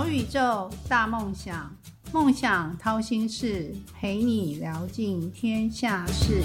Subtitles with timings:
[0.00, 1.76] 小宇宙，大梦想，
[2.10, 6.40] 梦想掏心事，陪你聊尽天下事。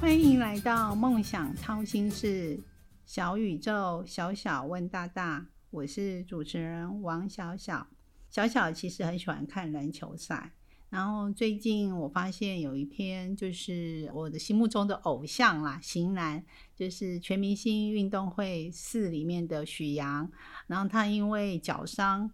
[0.00, 2.60] 欢迎来到梦想掏心事，
[3.04, 7.88] 小宇宙，小小问大大，我是主持人王小小。
[8.30, 10.52] 小小其实很喜欢看篮球赛。
[10.90, 16.42] 然后最近我发现有一篇，就是我的心目中的偶像啦，型男，
[16.78, 20.30] 就是全明星运动会四里面的许阳。
[20.66, 22.30] 然后他因为脚伤，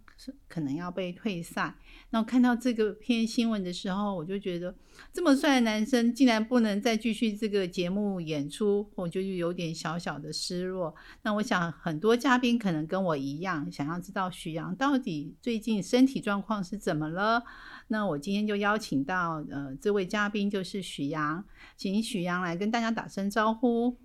[0.47, 1.75] 可能要被退赛。
[2.09, 4.75] 那我看到这个篇新闻的时候，我就觉得
[5.13, 10.93] 这么帅的男生竟然不能再继续这个节目演出，我就有点小小的失落。
[11.23, 17.43] 那我想很多嘉宾可能跟我一样，想要知道许阳到底最近身体状况是怎么了。
[17.87, 21.45] 那我今天就邀请到呃这位嘉宾就是许阳，
[21.77, 23.97] 请许阳来跟大家打声招呼。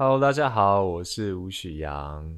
[0.00, 2.32] Hello，大家好，我是吴许阳。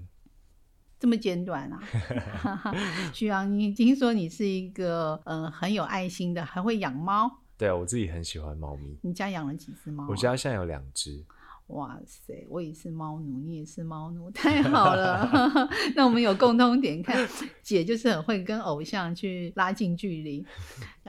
[0.99, 1.79] 这么简短啊？
[3.13, 7.31] 许阳，你听说你是一个呃很有爱心的，还会养猫？
[7.59, 8.97] 对啊，我自己很喜欢猫咪。
[9.03, 10.07] 你家养了几只猫？
[10.09, 11.23] 我家现在有两只。
[11.71, 15.29] 哇塞，我也是猫奴，你也是猫奴， 太好了。
[15.95, 17.29] 那我们有共通点，看
[17.63, 20.45] 姐就是很会跟偶像去拉近距离。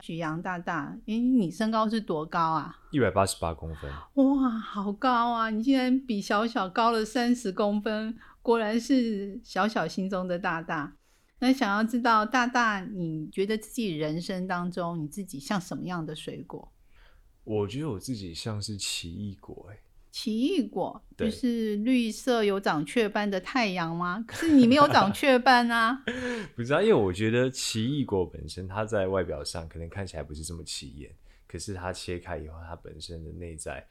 [0.02, 2.76] 许阳大大，哎，你身高是多高啊？
[2.90, 3.90] 一百八十八公分。
[4.14, 5.50] 哇，好高啊！
[5.50, 10.96] 你竟然比小小高了三十公分，果然是小小心中的大大。
[11.40, 16.72] 那想要知道大大，你觉得自己人生当中，你自己像什么样的水果？
[17.44, 19.78] 我觉得我自己像是奇异果，哎。
[20.12, 24.22] 奇异果就是绿色有长雀斑的太阳吗？
[24.28, 26.04] 可是你没有长雀斑啊！
[26.54, 31.10] 不知道，因为我觉得奇异果本身它在外表上可能看起来不是这么起眼，
[31.48, 33.84] 可是它切开以后，它本身的内在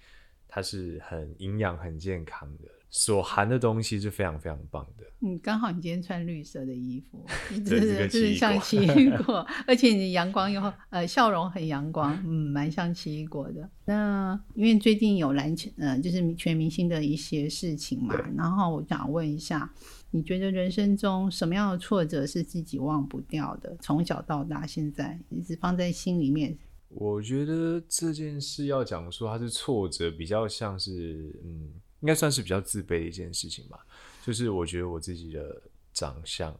[0.47, 2.69] 它是很营养、很健康的。
[2.93, 5.05] 所含的东西是非常非常棒的。
[5.21, 7.25] 嗯，刚好你今天穿绿色的衣服，
[7.65, 13.69] 就是就是像奇异果， 而且你阳光又呃笑容很阳光，嗯，蛮像奇异果的。
[13.85, 19.73] 那因为最近有篮球，呃，就是全明星的一些事情嘛，然后我想问一下，
[20.11, 23.73] 你觉得人生中什么样的挫折是自己忘不掉的？
[23.79, 26.57] 从小到大，现在一直放在心里面。
[26.89, 31.71] 我觉得这件事要讲说它是挫折，比较像是嗯。
[32.01, 33.79] 应该算是比较自卑的一件事情吧，
[34.25, 35.61] 就是我觉得我自己的
[35.93, 36.55] 长相，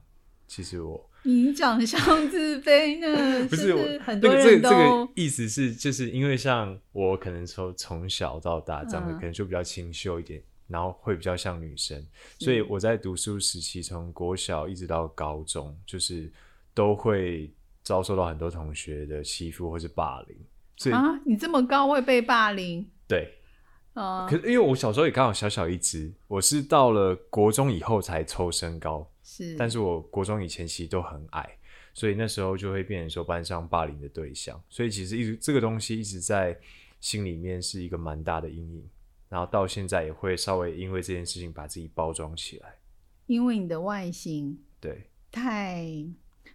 [0.47, 3.45] 其实我你长相自卑呢？
[3.49, 12.03] 不是我很多这个意思是，就是因为像我可能从从小到大长得可能就比较清秀一点，然后会比较像女生，
[12.39, 16.31] 所以我在读书时期，从国小一直到高中，就是
[16.73, 17.51] 都会
[17.83, 20.37] 遭受到很多同学的欺负或是霸凌。
[20.77, 22.87] 所以啊，你这么高会被霸凌？
[23.07, 23.37] 对。
[23.93, 31.57] 可是因为我小时候也刚好小小一只，我是到了国中以后才抽身高，是，但是我国中以前其实都很矮，
[31.93, 36.57] 所以那时候就会变成说班上霸凌的对象，所以其实一直这个东西一直在
[36.99, 38.89] 心里面是一个蛮大的阴影，
[39.29, 42.75] 然后到现在也会稍微因为这件事情把自己包装起来，
[43.27, 45.07] 因为你的外形对。
[45.33, 45.85] 太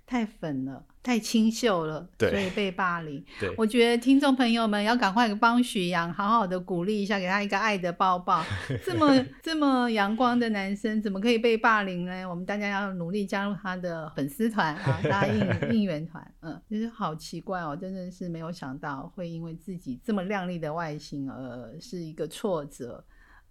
[0.06, 0.84] 太粉了。
[1.03, 3.25] 太清秀了，所以被霸凌。
[3.39, 8.43] 对，我觉得听众朋友们要赶快帮许阳好好的鼓励一下，给他一个爱的抱抱。
[8.84, 12.28] 这么这么阳光的男生，怎么可以被霸凌呢？
[12.28, 16.34] 我们大家要努力加入他的粉丝团啊，大家应 应援团。
[16.41, 23.05] 嗯，就是好奇怪哦，真的是没有想到会因为自己这么靓丽的外形而是一个挫折。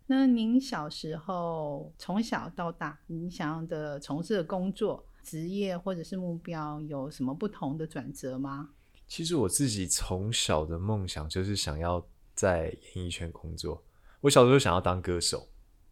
[0.07, 5.05] 那您小时候从小到大，你想要的从事的工作？
[5.25, 8.69] 职业或者是目标有什么不同的转折吗？
[9.07, 12.05] 其实我自己从小的梦想就是想要
[12.35, 13.83] 在演艺圈工作。
[14.21, 15.47] 我小时候想要当歌手，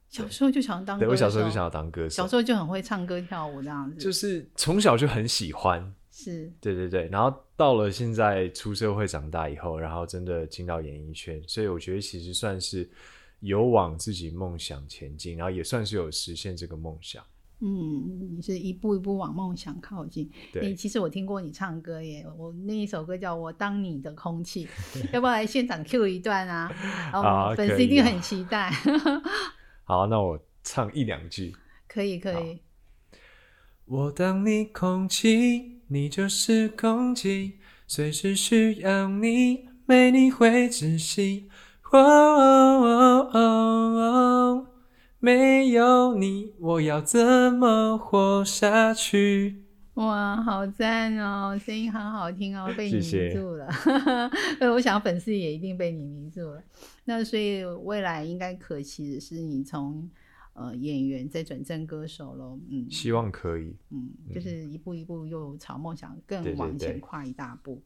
[0.09, 0.99] 小时候就想当。
[0.99, 3.97] 对，我小时候就想要当歌手，小时候就很会唱歌跳舞这样子。
[3.97, 7.07] 就是从小就很喜欢，是对对对。
[7.09, 12.89] 然后到了现在出社会长大以后，然后真的进到演艺圈，所以我觉得其实算是
[13.39, 17.23] 有往自己梦想前进，然后也算是有实现这个梦想。
[17.65, 20.29] 嗯，你是一步一步往梦想靠近。
[20.51, 24.67] 对，其实我听过你唱歌耶，我那一首歌叫我当你的空气，
[25.13, 26.69] 要不要来现场 Q 一段啊？
[27.13, 28.69] 啊，粉丝一定很期待。
[29.85, 31.55] 好，那我唱一两句。
[31.87, 32.59] 可以，可以。
[33.85, 41.49] 我当你空气，你就是空气，随时需要你，没你会窒息。
[45.23, 49.63] 没有你，我要怎么活下去？
[49.93, 53.65] 哇，好赞哦，声音很好听哦， 被你迷住了。
[54.59, 56.61] 呃，我想粉丝也一定被你迷住了。
[57.05, 60.09] 那所以未来应该可期的是，你从
[60.55, 62.59] 呃演员再转正歌手喽。
[62.69, 63.73] 嗯，希望可以。
[63.91, 67.81] 嗯，就是一步一步又朝梦想更往前跨一大步。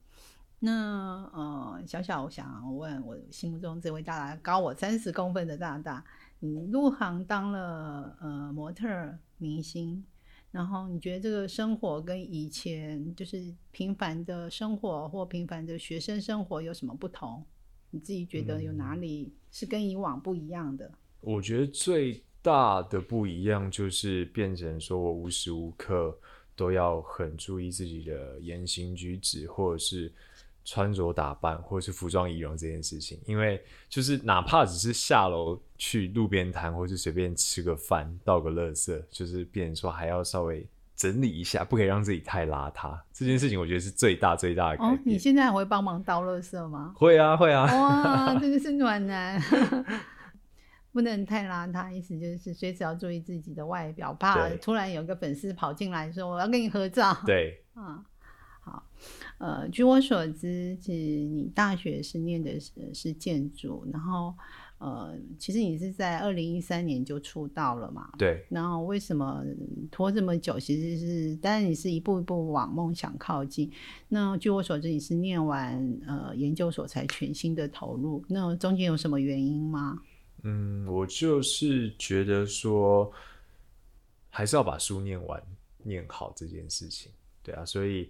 [0.60, 6.04] 那呃，小小我想问我心目中这位大大高我三十公分的大大，
[6.40, 8.88] 你入行当了呃模特
[9.38, 10.04] 明星，
[10.52, 17.44] 然后你觉得这个生活跟以前就是平凡的生活或平凡的学生生活有什么不同？
[17.90, 20.92] 你自己觉得有哪里是跟以往不一样的？
[21.22, 26.16] 我觉得最大的不一样就是变成说我无时无刻
[26.56, 30.14] 都要很注意自己的言行举止，或者是
[30.70, 33.18] 穿着打扮，或者是服装仪容这件事情。
[33.26, 43.00] 因为就是哪怕只是下楼去路边摊，或是随便吃个饭、倒个垃圾，就是变成说还要稍微整理一下，不可以让自己太邋遢。
[43.14, 46.94] 这件事情我觉得是最大最大的改哦，你现在还会帮忙倒垃圾吗？
[46.98, 49.42] 会啊会啊，哇， 真的是暖男，
[50.92, 57.16] 不能太邋遢，意思就是随时要注意自己的外表，怕突然有个粉丝跑进来说我要跟你合照。
[57.26, 58.04] 对，啊，
[58.60, 58.84] 好，
[59.40, 64.34] 呃，据我所知，其实你大学是念的是是建筑，然后
[64.80, 68.10] 呃，其实你是在二零一三年就出道了嘛？
[68.18, 69.44] 对，然后为什么
[69.92, 70.60] 拖这么久？
[70.60, 73.72] 其实是，当然你是一步一步往梦想靠近。
[74.08, 78.24] 那据我所知，你是念完呃研究所才全心的投入。
[78.28, 80.02] 那中间有什么原因吗？
[80.44, 83.12] 嗯，我就是觉得说，
[84.30, 85.42] 还是要把书念完、
[85.84, 87.12] 念好这件事情，
[87.44, 88.10] 对啊，所以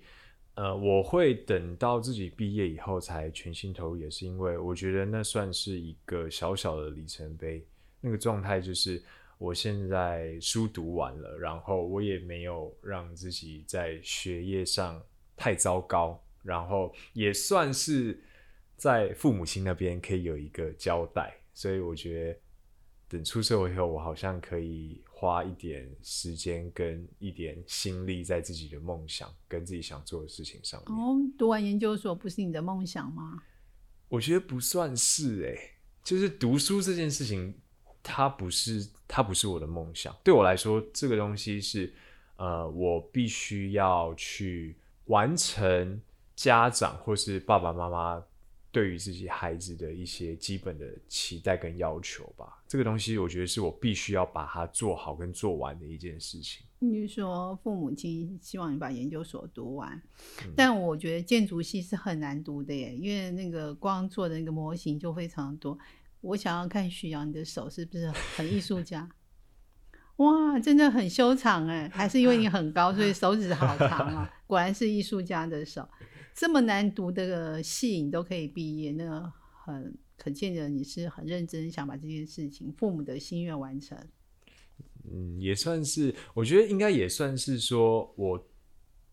[0.58, 7.64] 呃，我会等到自己毕业以后才全心投入，也是因为我觉得那算是一个小小的里程碑。
[8.02, 9.00] 那个状态就是
[9.38, 15.00] 我现在书读完了，然后我也没有让自己在学业上
[15.36, 18.20] 太糟糕，然后也算是
[18.78, 22.40] 在父母亲那边可以有一个交代，所以我觉得
[23.08, 30.96] 等出社会以后，我好像可以花一点时间跟一点心力在自己的梦想跟自己想做的事情上面。
[30.96, 33.42] 哦，读完研究所不是你的梦想吗？
[34.10, 35.72] 我觉得不算是诶、
[36.04, 37.52] 就是读书这件事情，
[38.04, 40.16] 它不是它不是我的梦想。
[40.24, 41.92] 对我来说，这个东西是
[42.36, 46.00] 呃，我必须要去完成
[46.36, 48.24] 家长或是爸爸妈妈
[48.72, 52.62] 对于自己孩子的一些基本的期待跟要求吧。
[52.68, 56.66] 这个东西，我觉得是我必须要把它做好跟做完的一件事情。
[56.80, 60.00] 你说父母亲希望你把研究所读完，
[60.46, 65.78] 嗯但我觉得建筑系是很难读的耶，因为那个光做的那个模型就非常多。
[66.22, 69.10] 我想要看徐阳你的手是不是很艺术家？
[70.18, 74.32] 哇，真的很修长哎，还是因为你很高，所以手指好长啊？
[74.46, 75.88] 果然是艺术家的手。
[76.38, 79.34] 这么难读的戏你都可以毕业，那
[79.66, 83.98] 很可见的你是很认真想把这件事情父母的心愿完成。
[85.12, 88.48] 嗯，也算是，我觉得应该也算是说，我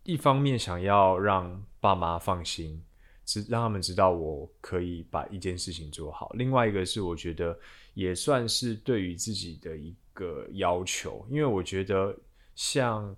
[0.02, 2.84] 一方面想要让爸妈放心，
[3.24, 7.58] 知让他们知道我可以把一件事情做好；另外一个是，我觉得
[7.94, 12.14] 也算是对于自己的一个要求，因为我觉得
[12.54, 13.16] 像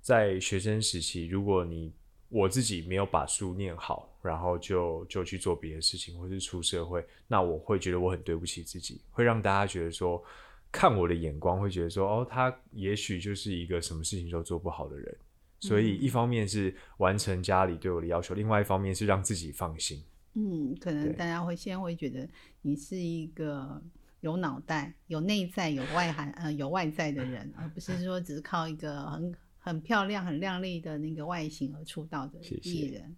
[0.00, 1.92] 在学生时期，如果你
[2.30, 10.24] 我自己没有把书念好，然后就就去做别的事情，或是出社会，那我会觉得我很对不起自己，会让大家觉得说。
[10.72, 15.16] 看我的眼光会觉得说，哦，他也许就是一个什么事情都做不好的人，
[15.58, 20.00] 所以一方面是完成家里对我的要求，另外一方面是让自己放心。
[20.34, 22.28] 嗯，可能大家会先会觉得
[22.62, 23.82] 你是一个
[24.20, 33.16] 有脑袋、有内在、有外涵呃有外在的人，而不是说只是靠一个很很漂亮、很靓丽的那个外形而出道的谢谢艺人。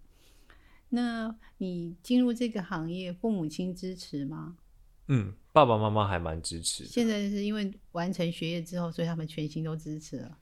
[0.91, 4.57] 那你进入这个行业，父母亲支持吗？
[5.09, 6.85] 嗯，爸爸妈妈还蛮支持。
[6.85, 10.39] 现在是因为完成学业之后，所以他们全心都支持了。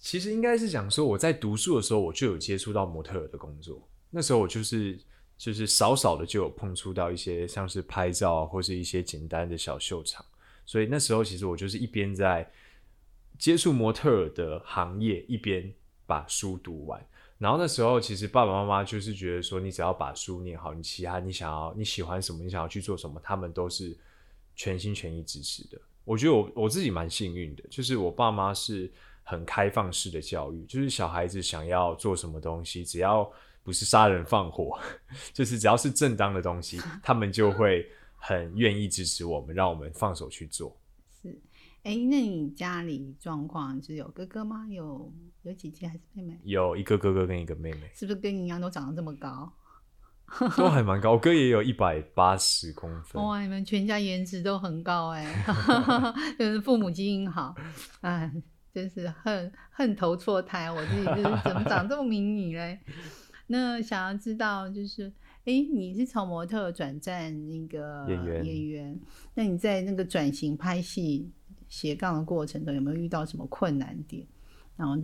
[0.00, 3.86] 其实应该是讲说，我在读书的时候，我就有接触到模特儿的工作。
[4.08, 4.98] 那时候我就是
[5.36, 10.24] 就是少少的就有碰触到一些像是拍照啊，或是一些简单的小秀场。
[10.64, 12.48] 所以那时候其实我就是一边在
[13.40, 15.72] 接触模特儿的行业，一边
[16.06, 17.04] 把书读完。
[17.38, 23.96] 然后那时候其实爸爸妈妈就是觉得说，你只要把书念好，你其他你想要你喜欢什么，你想要去做什么，他们都是
[24.54, 25.80] 全心全意支持的。
[26.04, 28.92] 我觉得我我自己蛮幸运的，就是我爸妈是
[29.22, 33.30] 很开放式的教育，就是小孩子想要做什么东西，只要
[33.62, 34.78] 不是杀人放火，
[35.32, 40.76] 就是只要是正当的东西，他们就会很愿意支持我们，让我们放手去做。
[41.82, 44.66] 是，哎，那你家里状况是有哥哥吗？
[44.70, 46.38] 有有姐姐还是妹妹？
[46.44, 49.52] 有一个哥哥跟一个妹妹，是不是跟你一样都长得这么高？
[50.56, 51.12] 都还蛮高。
[51.12, 53.20] 我哥也有一百八十公分。
[53.20, 55.44] 哇，你们全家颜值都很高哎，
[56.38, 57.52] 就是父母基因好，
[58.02, 58.30] 哎，
[58.72, 60.70] 真是恨恨投错胎。
[60.70, 62.78] 我自己就是怎么长这么迷你嘞？
[63.48, 65.12] 那想要知道就是，
[65.44, 69.00] 哎，你是从模特转战那个演员，演员，
[69.34, 71.28] 那你在那个转型拍戏
[71.70, 74.26] 斜杠的过程中，有没有遇到什么困难点？
[74.76, 74.94] 然后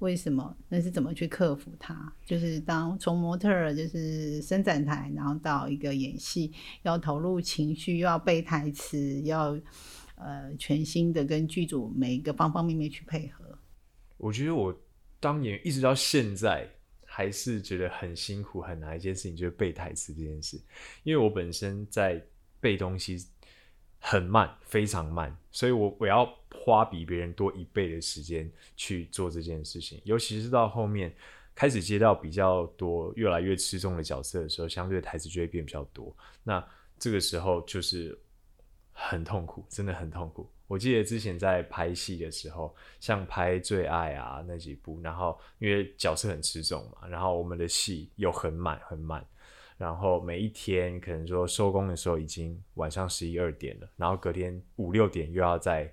[0.00, 0.54] 为什么？
[0.68, 2.12] 那是怎么去克服它？
[2.26, 6.52] 就是当从模特儿就是伸展台，然后到一个演戏，
[6.82, 9.58] 要投入情绪，又要背台词，要
[10.16, 13.58] 呃全新的跟剧组每一个方方面面去配合。
[14.18, 14.78] 我觉得我
[15.18, 16.68] 当演员一直到现在。
[17.08, 20.60] 还是觉得很辛苦很难一件事情，就是背台词这件事。
[21.02, 22.22] 因为我本身在
[22.60, 23.16] 背东西
[24.08, 30.00] 很慢，非常慢，所以我我要花比别人多一倍的时间去做这件事情。
[30.04, 31.12] 尤其是到后面
[31.56, 36.16] 开始接到比较多、越来越吃重的角色的时候，相对台词就会变比较多。
[36.44, 36.64] 那
[37.00, 38.16] 这个时候就是
[38.92, 40.48] 很痛苦，真的很痛苦。
[40.68, 49.26] 我记得之前在拍戏的时候，像拍《最爱》啊那几部，然后因为角色很吃重嘛，然后我们的戏又很满很满，
[49.76, 55.92] 然后每一天可能说收工的时候已经晚上十一二点了，然后隔天五六点又要再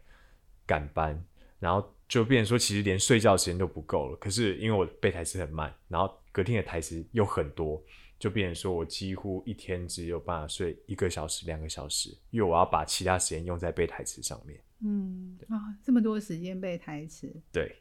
[0.65, 1.23] 赶班，
[1.59, 4.15] 然后就变成说其实连睡觉时间都不够了。
[4.17, 7.83] 可是因为我背台词很慢，然后隔天的台词又很多。
[8.19, 14.57] 就变成说，我几乎一天只有办法睡一个小时、两个小时，因为我要把其他时间用在背台词上面。
[14.79, 17.29] 嗯啊，这么多时间背台词。
[17.51, 17.75] 对，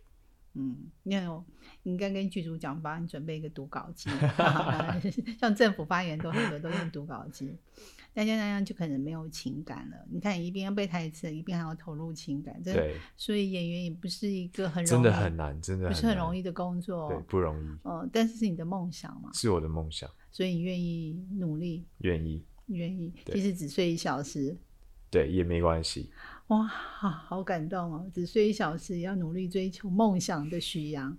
[0.55, 1.45] 嗯，你有，
[1.83, 4.11] 你应该跟剧组讲，帮你准备一个读稿机
[5.41, 7.57] 像政府发言都很多都用读稿机。
[8.15, 9.97] 大家那样就可能没有情感了。
[10.11, 17.67] 你看，一边要背台词，一边还要投入情感，对，所以演员也不是一个很真的很难，真的不是很容易的工作，对，不容易。
[17.85, 19.31] 嗯，但是是你的梦想嘛？
[19.33, 24.55] 是我的梦想，所以你愿意努力，愿意，愿意，即使只睡一小时，
[25.11, 26.11] 对，也没关系。
[26.53, 28.11] 哇，好感动哦！
[28.13, 31.17] 只睡一小时，也要努力追求梦想的许阳，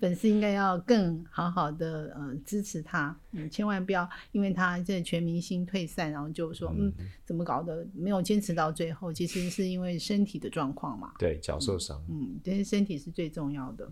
[0.00, 6.92] 粉丝应该要更好好的呃支持他，嗯，千万不要因为他这全明星退赛，然后就说嗯
[7.24, 13.88] 怎么搞的没有坚持到最后，其实是因为身体的状况嘛，对，脚受伤，嗯，但是身体是最重要的。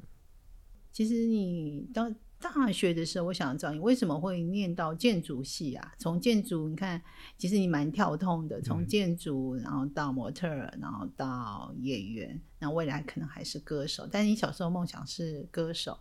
[0.90, 2.12] 其实你当。
[2.42, 5.94] 大学的时候，我想知道你为什么会念到建筑系啊？
[5.96, 7.00] 从建筑，你看，
[7.38, 14.08] 其实你蛮跳痛的，从建筑，然后到模特，然后到演员，那未来可能还是歌手。
[14.10, 15.96] 但你小时候梦想是歌手，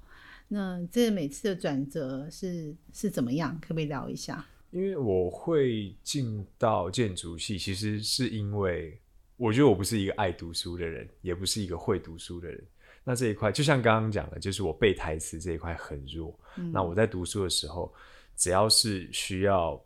[0.47, 3.55] 那这每次的转折是是怎么样？
[3.61, 4.43] 可不可以聊一下？
[4.71, 8.99] 因为我会进到建筑系，其实是因为
[9.37, 12.63] 我觉得我不是一个爱读书的人，也不是一个会读书的人。
[13.03, 16.37] 那这一块就像刚刚讲的，就是我背台词这一块很弱。
[16.71, 17.91] 那我在读书的时候，
[18.35, 19.83] 只要是需要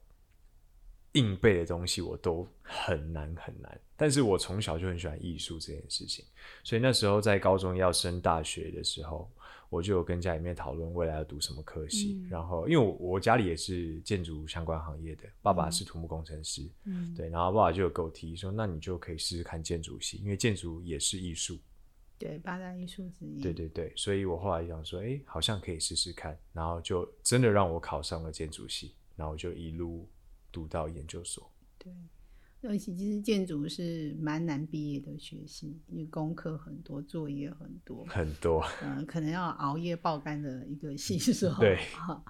[1.13, 3.79] 硬背的东西，我都很难很难。
[3.95, 6.25] 但是我从小就很喜欢艺术这件事情，
[6.63, 9.31] 所以那时候在高中要升大学的时候，
[9.69, 12.21] 我就有跟家里面讨论未来要读什么科系。
[12.29, 21.57] 然后因为我我家里也是建筑相关行业的，爸爸是土木工程师，嗯，对，然后爸爸就有给我提议说，那你就可以试试看建筑系，因为建筑也是艺术。
[22.17, 23.41] 对八大艺术之一。
[23.41, 30.09] 对对对，所以我后来想说，哎，好像可以试试看，然后就真的让我考上了建筑系，然后就一路
[30.51, 31.51] 读到研究所。
[31.77, 31.91] 对，
[32.61, 41.53] 而且其实建筑是蛮难毕业的学习，因为功课很多，作业很多，很多，嗯，可能要熬夜爆肝的一个系数。
[41.59, 42.23] 对，啊，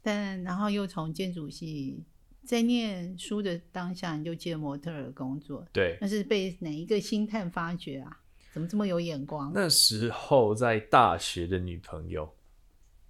[0.00, 2.02] 但然后又从建筑系
[2.44, 5.66] 在念书的当下，你就接模特儿工作。
[5.72, 8.22] 对，那是被哪一个星探发掘啊？
[8.52, 9.52] 怎么这么有眼光？
[9.54, 12.28] 那时候在大学的女朋友，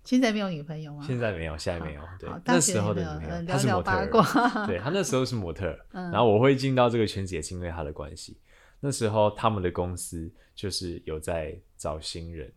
[0.04, 1.04] 现在没有女朋友吗？
[1.06, 2.02] 现在没有，现在没有。
[2.18, 4.66] 对，那时候的女朋友，她是模特。
[4.66, 5.78] 对，她那时候是模特。
[5.92, 8.38] 然后我会进到这个圈子，也是因为她的关系。
[8.80, 12.52] 那时候他们的公司就是有在找新人，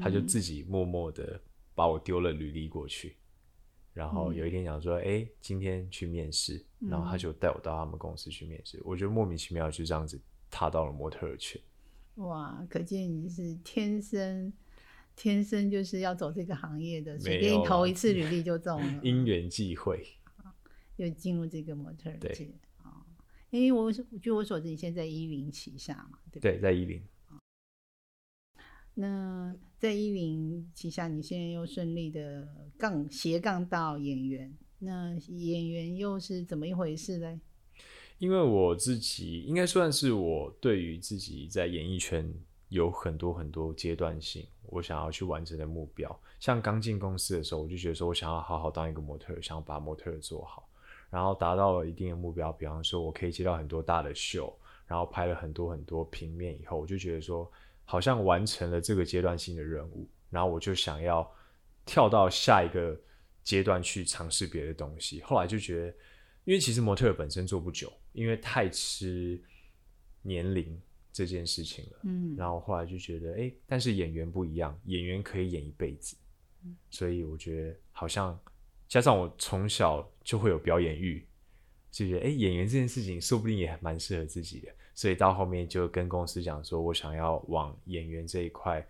[0.00, 1.40] 他就自己默默的
[1.74, 3.16] 把我丢了履历过去。
[3.92, 8.80] 然后有一天想说，哎，今天去面试，然后他就带我到他们公司去面试。
[8.84, 11.60] 我觉得莫名其妙就这样子踏到了模特圈。
[12.16, 14.52] 哇，可见你是天生
[15.16, 20.06] 天生就是要走这个行业的，随便投一次履历就中了， 因缘际会，
[20.96, 22.50] 又进入这个模特界
[22.82, 23.04] 啊。
[23.50, 26.60] 因为我据我所知，你现在一零旗下嘛，对对？
[26.60, 27.02] 在一零。
[28.96, 37.40] 那在一零旗下，你现在又顺利的杠斜杠到演员，那演员又是怎么一回事呢？
[38.18, 42.32] 因为我自己应该算是我对于自己在演艺圈
[42.68, 46.20] 有很多很多阶段性，我想要去完成的目标。
[46.40, 50.68] 像刚进公司的时候，我就觉得说我想要好好当一个模特，想要把模特做好，
[51.10, 54.56] 然后达到了一定的目标，比方说我可以接到很多大的秀，
[54.86, 57.50] 然后拍了很多很多平面以后，我就觉得说
[57.84, 61.30] 好像完成了这个阶段性的任务，然后我就想要
[61.84, 62.98] 跳到下一个
[63.42, 65.20] 阶段去尝试别的东西。
[65.22, 65.86] 后来就觉得，
[66.44, 69.38] 因为其实模特本身做不久，因为太吃
[70.22, 70.80] 年龄
[71.12, 71.98] 这件事情了。
[72.04, 76.16] 嗯，然后后来就觉得，哎，但是演员不一样，演员可以演一辈子，
[76.88, 78.40] 所以我觉得好像
[78.88, 81.26] 加上我从小就会有表演欲，
[81.90, 88.86] 就觉得，哎，演员这件事情说不定也蛮适合自己的，所以到后面就跟公司讲说，我想要往演员这一块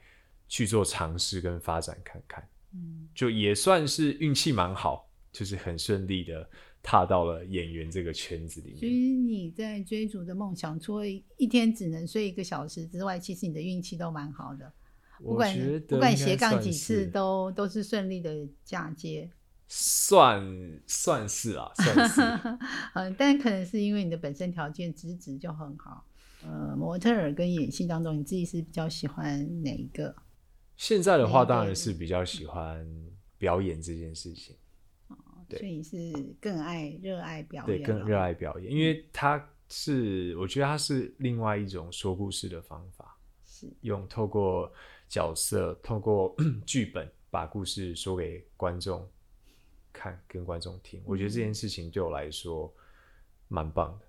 [0.47, 6.49] 去做尝试跟发展看看，嗯，就也算是运气蛮好，就是很顺利的
[6.85, 8.79] 踏到了演员这个圈子里面。
[8.79, 14.71] 所以你在追逐的梦想，除了一天只能睡一个小时之外，其实你的运气都蛮好的。
[15.19, 19.31] 不我管觉得不管斜杠算几次是都都是顺利的嫁接，
[19.67, 20.45] 算
[20.87, 22.21] 算是啊，算是。
[22.95, 26.05] 嗯， 但可能是因为你的本身条件资质就很好。
[26.43, 30.15] 呃，模特儿跟演戏当中，你自己是比较喜欢哪一个？
[30.77, 32.87] 现在的话，当然是比较喜欢
[33.39, 34.59] 表演这件事情，对
[35.51, 38.19] 所以你是更爱热爱表演对，更热。
[38.19, 44.73] 爱表演，因为它是我觉得它是另外一种说故事的方法，是用透过
[45.09, 46.35] 角色，透过
[46.67, 49.09] 剧本把故事说给观众
[49.93, 51.03] 看，跟观众听。
[51.05, 52.73] 我觉得这件事情对我来说
[53.49, 54.07] 蛮棒的。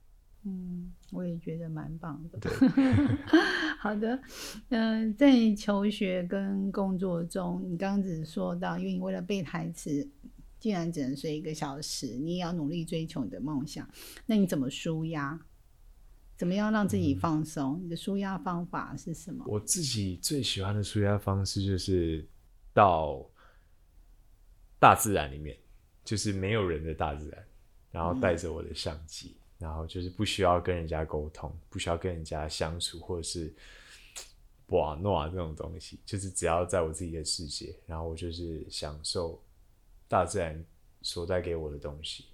[0.48, 2.38] 嗯，我也觉得蛮棒的。
[2.40, 2.52] 对，
[3.82, 4.20] 好的，
[4.70, 10.08] 嗯、在求学跟工作中，你刚刚只是说到，因为你为了背台词，
[10.66, 13.88] 竟然只能睡一个小时，你也要努力追求你的梦想，
[14.26, 15.40] 那你怎么舒压？
[16.36, 17.80] 怎么样让自己放松？
[17.84, 19.46] 你的舒压方法是什么？
[19.48, 22.28] 我自己最喜欢的舒压方式就是
[22.74, 23.24] 到
[24.80, 25.56] 大自然里面，
[26.04, 27.46] 就是没有人的大自然，
[27.92, 33.54] 然后带着我的相机，然后就是不需要跟人家沟通，不需要跟人家相处，或者是
[34.70, 39.40] 瓦诺啊这种东西，就是只要在我自己的世界，然后我就是享受
[40.08, 40.64] 大自然
[41.02, 42.26] 所带给我的东西。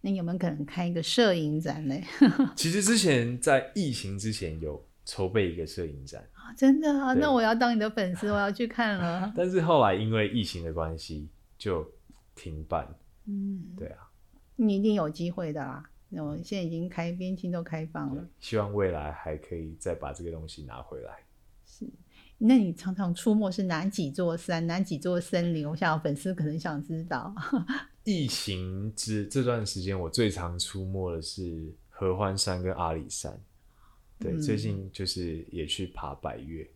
[0.00, 1.94] 那有没有可能开一个摄影展呢？
[2.54, 6.22] 其实之前在疫情之前有筹备一个摄影展。
[6.34, 9.32] 啊真的啊，那我要当你的粉丝，我要去看了。
[9.36, 11.86] 但是后来因为疫情的关系就
[12.34, 12.88] 停办。
[13.26, 14.08] 嗯，对啊，
[14.56, 15.84] 你一定有机会的啦。
[16.10, 18.26] 那我现在已经开边境都开放了。
[18.40, 21.18] 希望未来还可以再把这个东西拿回来。
[22.38, 25.68] 那你常常出没是哪几座山、哪几座森林？
[25.68, 27.34] 我想粉丝可能想知道。
[28.04, 33.38] 疫情之这段时间，我最常出没的是合欢山跟阿里山。
[34.20, 36.68] 对，嗯最近就是也去爬百岳。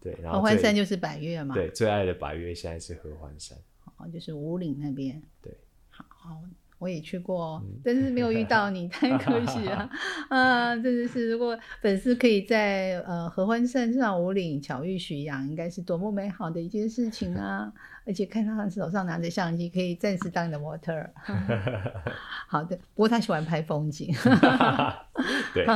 [0.00, 3.58] 对，然后合欢山就是百越嘛，对最爱的百岳现在是合欢山。
[3.96, 5.20] 哦，就是五岭那边。
[5.42, 5.52] 对，
[5.90, 6.42] 好，好
[6.78, 9.88] 我也去过但是没有遇到你，太可惜了。
[10.28, 17.72] 啊，真的是，如果粉丝可以在呃合欢山上五岭巧遇徐阳，应该是多么美好的一件事情啊！
[18.06, 21.12] 而且看他手上拿着相机，可以暂时当你的模特儿。
[22.46, 24.14] 好的，不过他喜欢拍风景。
[25.54, 25.66] 对，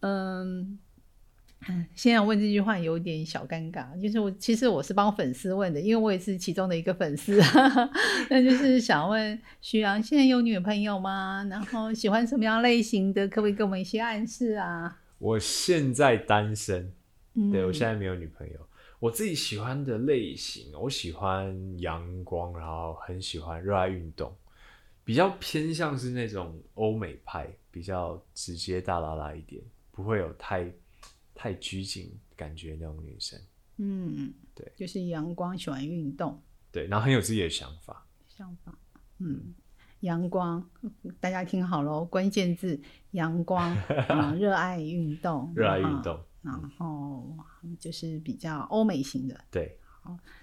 [0.00, 0.78] 嗯，
[1.94, 7.40] 现在问这句话有点小尴尬，就是我其实我是帮粉丝问的，因为我也是其中的一个粉丝，
[8.30, 11.46] 那就是想问徐阳现在有女朋友吗？
[11.50, 13.26] 然后喜欢什么样类型的？
[13.28, 15.00] 可不可以给我们一些暗示啊？
[15.18, 16.92] 我现在单身。
[17.34, 18.54] 嗯，对我现在没有女朋友。
[19.00, 24.34] 我自己喜欢的类型，我喜欢阳光，然后很喜欢热爱运动，
[25.04, 30.70] 比较偏向是那种欧美派，比较直接大拉拉一点，不会有太
[31.34, 33.38] 太拘谨感觉那种女生。
[33.78, 38.06] 嗯，对，就是阳光，喜欢运动，对，然后很有自己的想法。
[38.28, 38.78] 想法，
[39.18, 39.54] 嗯。
[40.00, 40.62] 阳光，
[41.18, 42.78] 大家听好喽，关键字
[43.12, 43.74] 阳光，
[44.10, 47.34] 嗯， 热爱运动，热爱运嗯动，然后
[47.80, 49.78] 就是比较欧美型的，对，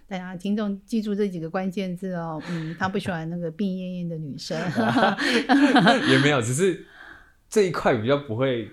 [0.08, 2.42] 大家听众记住这几个关键字哦。
[2.50, 4.58] 嗯，他不喜欢那个病恹恹的女生。
[6.10, 6.84] 也没有，只是
[7.48, 8.68] 这一块比较不会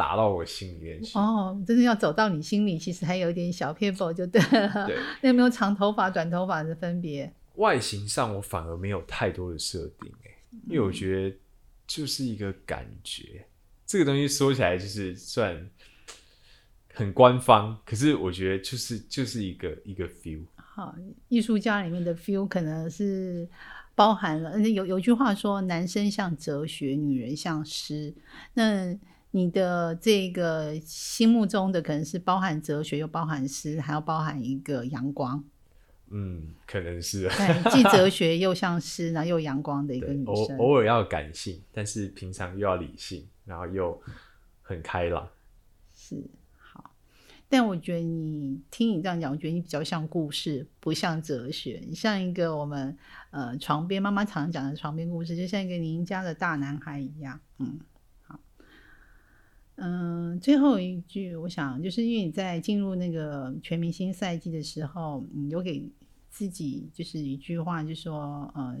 [0.00, 1.18] 打到我心里面去。
[1.18, 4.86] 哦，真的要走到你心里，其实还有一点小偏颇就对了。
[4.86, 7.30] 对， 那有没有长头发、短头发的分别？
[7.56, 11.36] 外形上我反而没有太多的设定、欸，因为我觉得
[11.86, 13.44] 就是一个感觉，
[13.84, 15.68] 这个东西说起来就是算
[16.94, 20.40] 很官方，可是我觉得就是就是一个一个 feel。
[20.56, 20.94] 好，
[21.28, 23.46] 艺术家里面的 feel 可能是
[23.94, 28.14] 包含了，有有句话说，男生像哲学，女人像诗。
[28.54, 28.96] 那
[29.32, 35.44] 你的这个心目中的可能是包含哲学，又包含诗，还要包含一个阳光。
[36.12, 40.58] 嗯，可能是对， 既哲学又像诗，然后又阳光的一个女生。
[40.58, 44.02] 偶偶尔要感性，但是平常又要理性，然后又
[44.60, 45.28] 很开朗。
[45.94, 46.20] 是
[46.58, 46.90] 好，
[47.48, 51.80] 但我觉得你听你这样讲，我觉得你比较像故事，不像哲学。
[51.86, 52.98] 你像一个我们
[53.30, 57.38] 呃床边妈妈常讲的床边故事，就像一个邻家的大男孩一样。
[57.58, 57.89] 嗯，好，
[59.82, 65.90] 嗯、最后一句，我想就是因为你在进入那个全明星赛季的时候，你有给
[66.28, 68.78] 自己就是一句话，就说呃，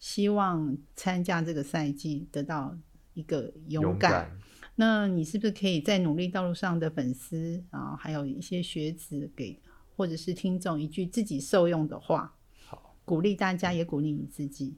[0.00, 2.76] 希望参加这个赛季得到
[3.14, 4.28] 一个勇敢
[4.74, 9.56] 那你是不是可以在努力道路上的粉丝啊，还有一些学子给
[9.96, 12.34] 或者是听众一句自己受用的话，
[12.66, 14.74] 好，鼓励大家，也鼓励你自己。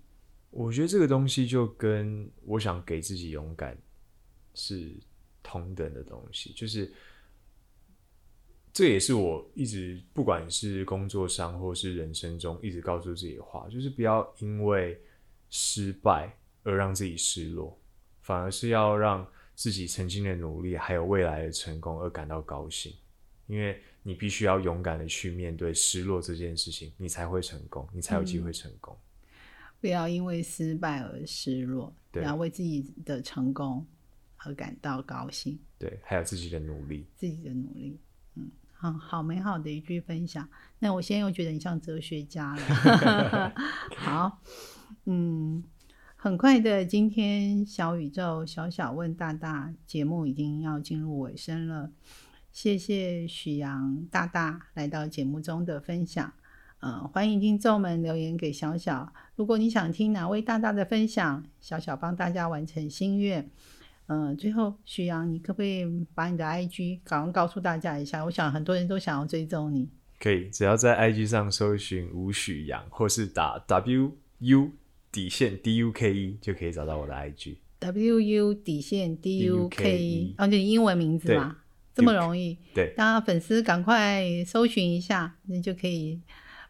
[0.50, 3.78] 我觉得这个东西就跟我想给自己勇敢
[4.52, 4.94] 是
[5.46, 6.92] 同等的东西，就是
[8.72, 15.00] 这也是我一直不管是工作上或是人生中一直告诉自己的话，就是不要因为
[15.48, 17.78] 失败而让自己失落，
[18.22, 22.92] 反而是要让自己曾经的努力还有未来的成功而感到高兴，
[23.46, 28.96] 因为你必须要勇敢的去面对失落这件事情，你才会成功，你才有机会成功。
[29.80, 32.22] 不要因为失败而失落，对。
[32.24, 33.86] 要为自己的成功
[34.46, 37.04] 而感到高兴，对，还有自己的努力。
[37.16, 37.98] 自己的努力。
[38.36, 40.48] 嗯，好好美好的一句分享。
[40.78, 43.52] 那我现在又觉得你像哲学家了。
[43.98, 44.40] 好，
[45.06, 45.64] 嗯，
[46.14, 51.90] 很快的，今天小宇宙小小问大大节目已经要进入尾声了。
[52.52, 56.32] 谢谢许阳大大来到节目中的分享。
[56.80, 59.12] 嗯，欢迎听众们留言给小小。
[59.34, 63.50] 如果你想听哪位大大的分享，小小帮大家完成心愿。
[64.08, 68.24] 嗯、最后徐阳，你可不可以把你的 IG 赶快告诉大家一下？
[68.24, 69.88] 我想很多人都想要追踪你。
[70.18, 74.70] 可以，只要在 IG 上搜寻吴许阳，或是打 W U
[75.10, 77.56] 底线 D U K E 就可以找到我的 IG。
[77.80, 81.56] W U 底线 D U K E，DUKE 哦，就英文名字嘛，
[81.94, 82.56] 这么容易。
[82.74, 86.20] 对，大家粉丝赶快搜寻一下，那就可以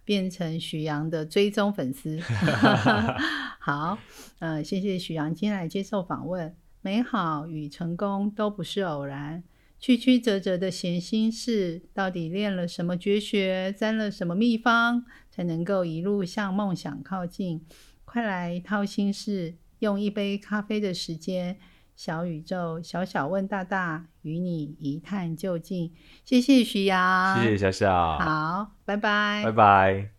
[0.05, 2.18] 变成许阳的追踪粉丝。
[3.61, 3.99] 好，
[4.40, 6.55] 呃，谢谢许阳今天来接受访问。
[6.87, 9.42] 美好与成功都不是偶然，
[9.77, 17.66] 曲曲折折的闲心事，到底练了什么绝学，沾了什么秘方，才能够一路向梦想靠近？
[18.05, 21.59] 快来掏心事，用一杯咖啡的时间，
[21.96, 25.92] 小宇宙小小问大大，与你一探究竟。
[26.25, 30.15] 谢谢徐阳，谢谢小小，好，拜拜，拜拜。